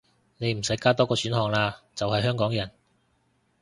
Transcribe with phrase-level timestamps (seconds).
[0.39, 2.71] 你唔使加多個選項喇，就係香港人